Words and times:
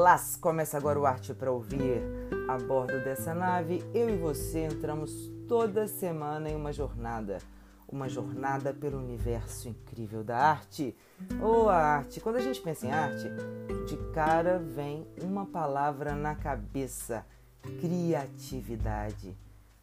Olá, 0.00 0.18
começa 0.40 0.78
agora 0.78 0.98
o 0.98 1.04
Arte 1.04 1.34
para 1.34 1.52
Ouvir. 1.52 2.00
A 2.48 2.56
bordo 2.56 3.04
dessa 3.04 3.34
nave, 3.34 3.84
eu 3.92 4.08
e 4.08 4.16
você 4.16 4.60
entramos 4.60 5.30
toda 5.46 5.86
semana 5.86 6.48
em 6.48 6.56
uma 6.56 6.72
jornada. 6.72 7.36
Uma 7.86 8.08
jornada 8.08 8.72
pelo 8.72 8.96
universo 8.96 9.68
incrível 9.68 10.24
da 10.24 10.38
arte. 10.38 10.96
Ou 11.42 11.66
oh, 11.66 11.68
a 11.68 11.76
arte. 11.76 12.18
Quando 12.18 12.36
a 12.36 12.40
gente 12.40 12.62
pensa 12.62 12.86
em 12.86 12.90
arte, 12.90 13.28
de 13.86 13.98
cara 14.14 14.58
vem 14.58 15.06
uma 15.22 15.44
palavra 15.44 16.14
na 16.14 16.34
cabeça: 16.34 17.26
criatividade. 17.78 19.36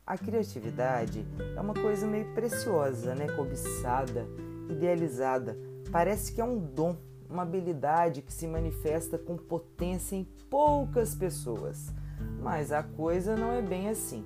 A 0.03 0.17
criatividade 0.17 1.27
é 1.55 1.61
uma 1.61 1.75
coisa 1.75 2.07
meio 2.07 2.33
preciosa, 2.33 3.13
né? 3.13 3.27
Cobiçada, 3.35 4.25
idealizada. 4.67 5.55
Parece 5.91 6.33
que 6.33 6.41
é 6.41 6.43
um 6.43 6.57
dom 6.57 6.97
uma 7.29 7.43
habilidade 7.43 8.21
que 8.21 8.33
se 8.33 8.47
manifesta 8.47 9.17
com 9.17 9.37
potência 9.37 10.15
em 10.15 10.23
poucas 10.49 11.13
pessoas. 11.15 11.93
Mas 12.41 12.71
a 12.71 12.83
coisa 12.83 13.35
não 13.35 13.51
é 13.51 13.61
bem 13.61 13.89
assim. 13.89 14.23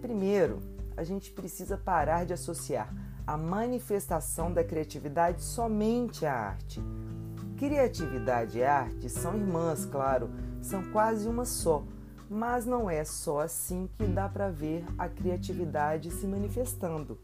Primeiro, 0.00 0.60
a 0.96 1.04
gente 1.04 1.30
precisa 1.30 1.76
parar 1.76 2.24
de 2.24 2.32
associar 2.32 2.92
a 3.26 3.36
manifestação 3.36 4.52
da 4.52 4.64
criatividade 4.64 5.42
somente 5.42 6.24
à 6.24 6.32
arte. 6.32 6.82
Criatividade 7.56 8.58
e 8.58 8.64
arte 8.64 9.08
são 9.10 9.36
irmãs, 9.36 9.84
claro, 9.84 10.30
são 10.62 10.82
quase 10.92 11.28
uma 11.28 11.44
só, 11.44 11.84
mas 12.30 12.64
não 12.64 12.88
é 12.88 13.04
só 13.04 13.40
assim 13.40 13.88
que 13.98 14.06
dá 14.06 14.28
para 14.28 14.50
ver 14.50 14.84
a 14.96 15.08
criatividade 15.08 16.10
se 16.10 16.26
manifestando. 16.26 17.18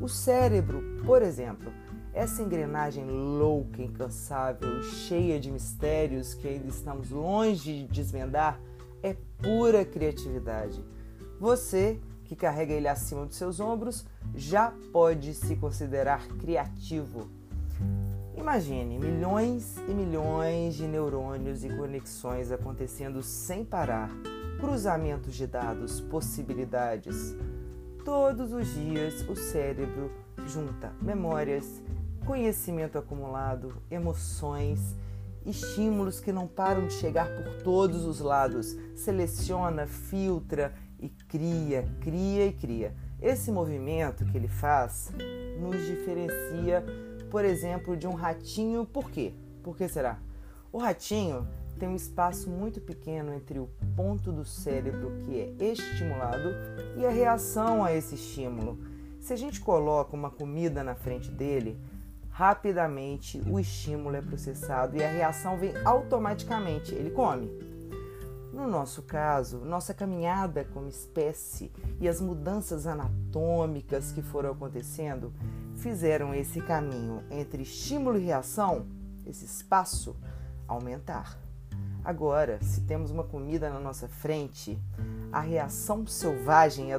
O 0.00 0.08
cérebro, 0.08 0.82
por 1.04 1.20
exemplo, 1.20 1.72
essa 2.12 2.42
engrenagem 2.42 3.04
louca, 3.04 3.82
incansável, 3.82 4.82
cheia 4.82 5.38
de 5.38 5.50
mistérios 5.50 6.34
que 6.34 6.48
ainda 6.48 6.68
estamos 6.68 7.10
longe 7.10 7.84
de 7.84 7.86
desvendar, 7.86 8.60
é 9.02 9.16
pura 9.40 9.84
criatividade. 9.84 10.84
Você, 11.38 11.98
que 12.24 12.36
carrega 12.36 12.74
ele 12.74 12.88
acima 12.88 13.24
dos 13.24 13.36
seus 13.36 13.60
ombros, 13.60 14.04
já 14.34 14.72
pode 14.92 15.34
se 15.34 15.56
considerar 15.56 16.26
criativo. 16.38 17.28
Imagine 18.36 18.98
milhões 18.98 19.76
e 19.88 19.92
milhões 19.92 20.74
de 20.74 20.86
neurônios 20.86 21.64
e 21.64 21.68
conexões 21.68 22.50
acontecendo 22.50 23.22
sem 23.22 23.64
parar, 23.64 24.10
cruzamentos 24.58 25.34
de 25.34 25.46
dados, 25.46 26.00
possibilidades. 26.00 27.36
Todos 28.04 28.52
os 28.52 28.66
dias 28.66 29.26
o 29.28 29.36
cérebro 29.36 30.10
junta 30.46 30.92
memórias, 31.02 31.82
conhecimento 32.26 32.98
acumulado, 32.98 33.82
emoções, 33.90 34.96
estímulos 35.44 36.20
que 36.20 36.32
não 36.32 36.46
param 36.46 36.86
de 36.86 36.94
chegar 36.94 37.28
por 37.28 37.62
todos 37.62 38.04
os 38.04 38.20
lados. 38.20 38.76
Seleciona, 38.94 39.86
filtra 39.86 40.74
e 40.98 41.08
cria, 41.08 41.88
cria 42.00 42.46
e 42.46 42.52
cria. 42.52 42.94
Esse 43.20 43.50
movimento 43.50 44.24
que 44.24 44.36
ele 44.36 44.48
faz 44.48 45.12
nos 45.60 45.86
diferencia, 45.86 46.84
por 47.30 47.44
exemplo, 47.44 47.96
de 47.96 48.06
um 48.06 48.14
ratinho. 48.14 48.86
Por 48.86 49.10
quê? 49.10 49.34
Por 49.62 49.76
que 49.76 49.88
será? 49.88 50.18
O 50.72 50.78
ratinho 50.78 51.46
tem 51.78 51.88
um 51.88 51.96
espaço 51.96 52.48
muito 52.50 52.80
pequeno 52.80 53.32
entre 53.32 53.58
o 53.58 53.68
ponto 53.96 54.30
do 54.30 54.44
cérebro 54.44 55.12
que 55.24 55.40
é 55.40 55.64
estimulado 55.64 56.50
e 56.96 57.06
a 57.06 57.10
reação 57.10 57.82
a 57.82 57.92
esse 57.92 58.14
estímulo. 58.14 58.78
Se 59.18 59.32
a 59.32 59.36
gente 59.36 59.60
coloca 59.60 60.14
uma 60.14 60.30
comida 60.30 60.82
na 60.84 60.94
frente 60.94 61.30
dele, 61.30 61.78
rapidamente 62.30 63.42
o 63.46 63.58
estímulo 63.58 64.16
é 64.16 64.22
processado 64.22 64.96
e 64.96 65.02
a 65.02 65.10
reação 65.10 65.58
vem 65.58 65.72
automaticamente, 65.84 66.94
ele 66.94 67.10
come. 67.10 67.50
No 68.52 68.66
nosso 68.66 69.02
caso, 69.02 69.58
nossa 69.58 69.94
caminhada 69.94 70.64
como 70.64 70.88
espécie 70.88 71.70
e 72.00 72.08
as 72.08 72.20
mudanças 72.20 72.86
anatômicas 72.86 74.10
que 74.12 74.22
foram 74.22 74.50
acontecendo 74.50 75.32
fizeram 75.76 76.34
esse 76.34 76.60
caminho 76.60 77.22
entre 77.30 77.62
estímulo 77.62 78.18
e 78.18 78.24
reação, 78.24 78.86
esse 79.24 79.44
espaço, 79.44 80.16
aumentar. 80.66 81.38
Agora, 82.04 82.58
se 82.62 82.80
temos 82.82 83.10
uma 83.10 83.24
comida 83.24 83.70
na 83.70 83.78
nossa 83.78 84.08
frente, 84.08 84.78
a 85.30 85.40
reação 85.40 86.06
selvagem 86.06 86.90
e 86.90 86.92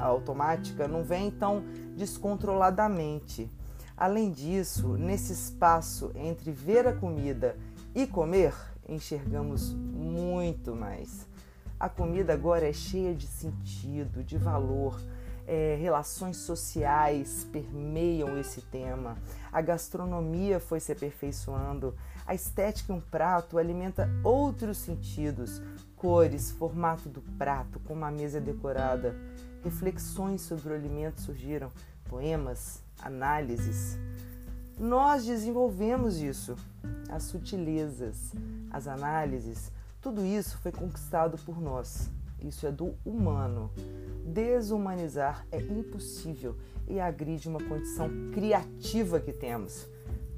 automática 0.00 0.88
não 0.88 1.04
vem 1.04 1.30
tão 1.30 1.62
descontroladamente. 1.96 3.50
Além 3.96 4.30
disso, 4.30 4.88
nesse 4.98 5.32
espaço 5.32 6.10
entre 6.14 6.52
ver 6.52 6.86
a 6.86 6.92
comida 6.92 7.56
e 7.94 8.06
comer, 8.06 8.54
enxergamos 8.86 9.72
muito 9.72 10.74
mais. 10.76 11.26
A 11.80 11.88
comida 11.88 12.34
agora 12.34 12.68
é 12.68 12.72
cheia 12.74 13.14
de 13.14 13.26
sentido, 13.26 14.22
de 14.22 14.36
valor. 14.36 15.00
É, 15.46 15.78
relações 15.80 16.38
sociais 16.38 17.46
permeiam 17.50 18.36
esse 18.38 18.60
tema. 18.60 19.16
A 19.50 19.62
gastronomia 19.62 20.60
foi 20.60 20.80
se 20.80 20.92
aperfeiçoando. 20.92 21.94
A 22.26 22.34
estética 22.34 22.92
em 22.92 22.96
um 22.96 23.00
prato 23.00 23.56
alimenta 23.56 24.10
outros 24.24 24.78
sentidos, 24.78 25.62
cores, 25.94 26.50
formato 26.50 27.08
do 27.08 27.22
prato, 27.38 27.80
como 27.80 28.04
a 28.04 28.10
mesa 28.10 28.38
é 28.38 28.40
decorada. 28.40 29.14
Reflexões 29.66 30.42
sobre 30.42 30.68
o 30.68 30.76
alimento 30.76 31.20
surgiram, 31.20 31.72
poemas, 32.08 32.84
análises. 33.00 33.98
Nós 34.78 35.26
desenvolvemos 35.26 36.18
isso, 36.18 36.54
as 37.10 37.24
sutilezas, 37.24 38.30
as 38.70 38.86
análises, 38.86 39.72
tudo 40.00 40.24
isso 40.24 40.56
foi 40.58 40.70
conquistado 40.70 41.36
por 41.38 41.60
nós. 41.60 42.08
Isso 42.40 42.64
é 42.64 42.70
do 42.70 42.94
humano. 43.04 43.72
Desumanizar 44.24 45.44
é 45.50 45.60
impossível 45.60 46.56
e 46.86 47.00
agride 47.00 47.48
uma 47.48 47.58
condição 47.58 48.08
criativa 48.32 49.18
que 49.18 49.32
temos. 49.32 49.88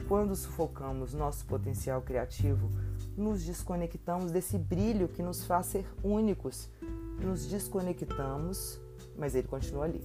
Quando 0.09 0.35
sufocamos 0.35 1.13
nosso 1.13 1.45
potencial 1.45 2.01
criativo, 2.01 2.71
nos 3.15 3.45
desconectamos 3.45 4.33
desse 4.33 4.57
brilho 4.57 5.07
que 5.07 5.23
nos 5.23 5.45
faz 5.45 5.67
ser 5.67 5.85
únicos. 6.03 6.71
Nos 7.21 7.45
desconectamos, 7.45 8.81
mas 9.19 9.35
ele 9.35 9.49
continua 9.49 9.85
ali, 9.85 10.01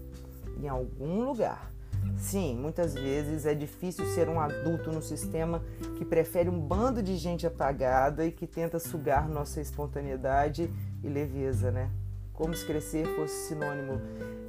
em 0.59 0.67
algum 0.67 1.23
lugar 1.23 1.73
Sim, 2.17 2.55
muitas 2.57 2.93
vezes 2.93 3.45
é 3.45 3.53
difícil 3.53 4.05
ser 4.05 4.29
um 4.29 4.39
adulto 4.39 4.91
no 4.91 5.01
sistema 5.01 5.61
que 5.97 6.05
prefere 6.05 6.49
um 6.49 6.59
bando 6.59 7.01
de 7.01 7.17
gente 7.17 7.45
apagada 7.45 8.25
e 8.25 8.31
que 8.31 8.47
tenta 8.47 8.79
sugar 8.79 9.27
nossa 9.27 9.59
espontaneidade 9.59 10.69
e 11.03 11.09
leveza, 11.09 11.71
né? 11.71 11.89
Como 12.33 12.53
se 12.53 12.65
crescer 12.65 13.05
fosse 13.15 13.47
sinônimo 13.47 14.01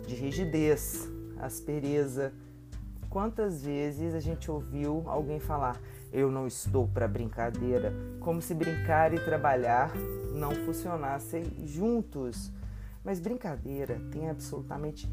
de 0.07 0.15
rigidez, 0.15 1.09
aspereza. 1.39 2.33
Quantas 3.11 3.63
vezes 3.63 4.15
a 4.15 4.21
gente 4.21 4.51
ouviu 4.51 5.03
alguém 5.07 5.41
falar: 5.41 5.81
"Eu 6.13 6.31
não 6.31 6.47
estou 6.47 6.87
para 6.87 7.09
brincadeira", 7.09 7.93
como 8.21 8.41
se 8.41 8.55
brincar 8.55 9.13
e 9.13 9.19
trabalhar 9.19 9.93
não 10.33 10.53
funcionassem 10.53 11.45
juntos. 11.67 12.53
Mas 13.05 13.21
brincadeira 13.21 14.01
tem 14.11 14.31
absolutamente 14.31 15.09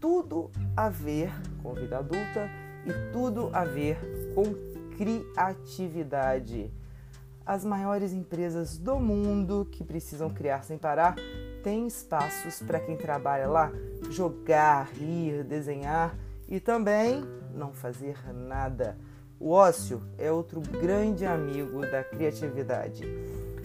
tudo 0.00 0.50
a 0.76 0.88
ver 0.88 1.32
com 1.62 1.74
vida 1.74 1.98
adulta 1.98 2.48
e 2.86 3.12
tudo 3.12 3.50
a 3.52 3.64
ver 3.64 3.98
com 4.34 4.44
criatividade. 4.96 6.72
As 7.44 7.64
maiores 7.64 8.12
empresas 8.12 8.78
do 8.78 8.98
mundo 8.98 9.68
que 9.70 9.82
precisam 9.82 10.30
criar 10.30 10.62
sem 10.62 10.78
parar 10.78 11.16
têm 11.62 11.86
espaços 11.86 12.60
para 12.62 12.78
quem 12.78 12.96
trabalha 12.96 13.48
lá 13.48 13.72
jogar, 14.10 14.88
rir, 14.92 15.42
desenhar 15.44 16.16
e 16.48 16.60
também 16.60 17.24
não 17.52 17.72
fazer 17.72 18.16
nada. 18.32 18.96
O 19.40 19.50
ócio 19.50 20.02
é 20.16 20.30
outro 20.30 20.60
grande 20.60 21.26
amigo 21.26 21.80
da 21.80 22.04
criatividade. 22.04 23.04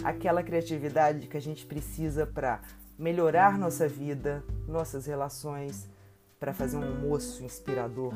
Aquela 0.03 0.41
criatividade 0.41 1.27
que 1.27 1.37
a 1.37 1.41
gente 1.41 1.65
precisa 1.65 2.25
para 2.25 2.61
melhorar 2.99 3.57
nossa 3.57 3.87
vida, 3.87 4.43
nossas 4.67 5.05
relações, 5.05 5.87
para 6.37 6.53
fazer 6.53 6.75
um 6.75 6.83
almoço 6.83 7.41
inspirador, 7.45 8.13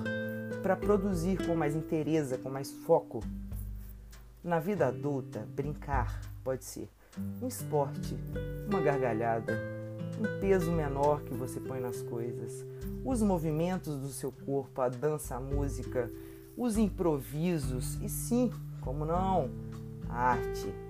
para 0.62 0.76
produzir 0.76 1.48
com 1.48 1.56
mais 1.56 1.74
interesse, 1.74 2.38
com 2.38 2.50
mais 2.50 2.70
foco. 2.70 3.24
Na 4.44 4.60
vida 4.60 4.88
adulta, 4.88 5.48
brincar 5.56 6.20
pode 6.44 6.66
ser 6.66 6.90
um 7.42 7.48
esporte, 7.48 8.18
uma 8.68 8.82
gargalhada, 8.82 9.58
um 10.20 10.42
peso 10.42 10.70
menor 10.70 11.22
que 11.22 11.34
você 11.34 11.62
põe 11.62 11.80
nas 11.80 12.02
coisas, 12.02 12.66
os 13.06 13.22
movimentos 13.22 13.98
do 13.98 14.10
seu 14.10 14.34
corpo, 14.34 14.82
a 14.82 14.90
dança, 14.90 15.36
a 15.36 15.40
música, 15.40 16.12
os 16.58 16.78
improvisos 16.78 17.96
e 18.02 18.10
sim, 18.10 18.52
como 18.82 19.06
não, 19.06 19.50
a 20.10 20.32
arte. 20.32 20.83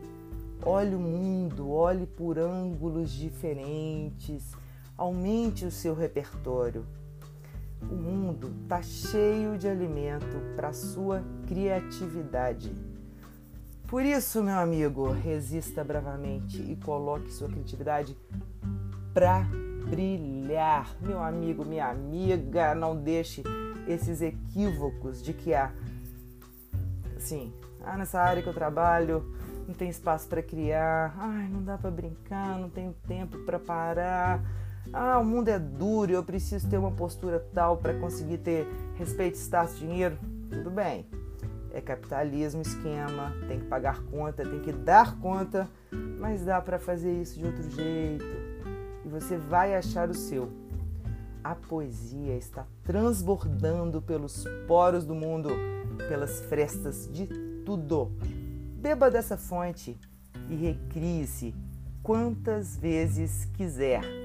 Olhe 0.65 0.95
o 0.95 0.99
mundo, 0.99 1.69
olhe 1.69 2.05
por 2.05 2.39
ângulos 2.39 3.11
diferentes, 3.11 4.53
aumente 4.97 5.65
o 5.65 5.71
seu 5.71 5.93
repertório. 5.93 6.85
O 7.81 7.95
mundo 7.95 8.53
está 8.63 8.81
cheio 8.81 9.57
de 9.57 9.67
alimento 9.67 10.37
para 10.55 10.71
sua 10.71 11.21
criatividade. 11.47 12.73
Por 13.87 14.05
isso, 14.05 14.41
meu 14.41 14.57
amigo, 14.57 15.11
resista 15.11 15.83
bravamente 15.83 16.61
e 16.61 16.77
coloque 16.77 17.31
sua 17.31 17.49
criatividade 17.49 18.17
para 19.13 19.45
brilhar. 19.89 20.95
Meu 21.01 21.21
amigo, 21.21 21.65
minha 21.65 21.87
amiga, 21.87 22.73
não 22.73 22.95
deixe 22.95 23.43
esses 23.85 24.21
equívocos 24.21 25.21
de 25.21 25.33
que 25.33 25.53
há 25.53 25.73
assim, 27.17 27.53
ah, 27.83 27.97
nessa 27.97 28.21
área 28.21 28.41
que 28.41 28.47
eu 28.47 28.53
trabalho 28.53 29.42
não 29.67 29.73
tem 29.73 29.89
espaço 29.89 30.27
para 30.27 30.41
criar, 30.41 31.15
ai, 31.17 31.47
não 31.47 31.63
dá 31.63 31.77
para 31.77 31.91
brincar, 31.91 32.57
não 32.59 32.69
tenho 32.69 32.93
tempo 33.07 33.37
para 33.39 33.59
parar. 33.59 34.41
Ah, 34.91 35.17
o 35.17 35.25
mundo 35.25 35.47
é 35.47 35.57
duro, 35.57 36.11
eu 36.11 36.23
preciso 36.23 36.69
ter 36.69 36.77
uma 36.77 36.91
postura 36.91 37.43
tal 37.53 37.77
para 37.77 37.93
conseguir 37.93 38.39
ter 38.39 38.67
respeito, 38.95 39.37
status, 39.37 39.79
dinheiro. 39.79 40.17
Tudo 40.49 40.69
bem. 40.69 41.05
É 41.73 41.81
capitalismo, 41.81 42.61
esquema, 42.61 43.33
tem 43.47 43.59
que 43.59 43.65
pagar 43.65 44.03
conta, 44.03 44.45
tem 44.45 44.59
que 44.59 44.71
dar 44.71 45.17
conta, 45.17 45.67
mas 46.19 46.45
dá 46.45 46.61
para 46.61 46.77
fazer 46.77 47.11
isso 47.11 47.39
de 47.39 47.45
outro 47.45 47.63
jeito. 47.71 48.25
E 49.03 49.09
você 49.09 49.37
vai 49.37 49.73
achar 49.73 50.09
o 50.09 50.13
seu. 50.13 50.51
A 51.43 51.55
poesia 51.55 52.37
está 52.37 52.65
transbordando 52.83 54.01
pelos 54.01 54.45
poros 54.67 55.03
do 55.03 55.15
mundo, 55.15 55.49
pelas 56.07 56.41
frestas 56.41 57.09
de 57.11 57.25
tudo. 57.65 58.11
Beba 58.83 59.09
dessa 59.09 59.37
fonte 59.37 59.97
e 60.49 60.55
recrie-se 60.55 61.55
quantas 62.03 62.75
vezes 62.75 63.45
quiser. 63.55 64.22